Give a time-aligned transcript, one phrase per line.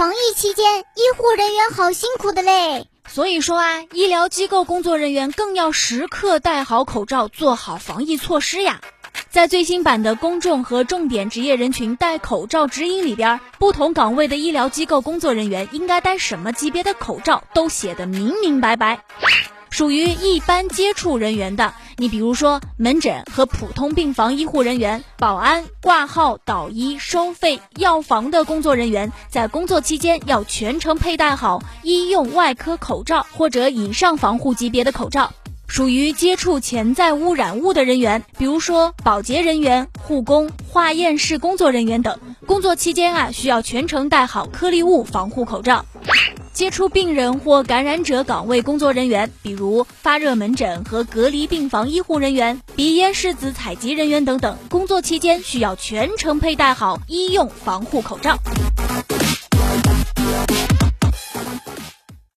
[0.00, 0.64] 防疫期间，
[0.94, 2.86] 医护人员好辛苦的嘞。
[3.06, 8.80] 所以说啊，医疗机构工作人员更要时刻戴好口罩，做好防疫措施呀。
[9.28, 19.04] 在最新版的公众和重点职业人群戴口罩指引里边，不同岗位的医疗机构工作人员应该戴什么级别的口罩，都写得明明白白。
[19.68, 35.30] 属于一般接触人员的，你比如说门诊和普通病房医护人员、保安、挂号、导医、收费、药房的工作人员，在工作期间要全程佩戴好医用外科口罩或者以上防护级别的口罩。
[35.66, 45.84] 属于接触潜在污染物的人员，比如说保洁人员、护工、化验室工作人员等，工作期间啊需要全程戴好颗粒物防护口罩。
[46.60, 58.36] 接触病人或感染者岗位工作人员，比如发热门诊和隔离病房医护人员、鼻咽拭子采集人员等等，工作期间需要全程佩戴好医用防护口罩。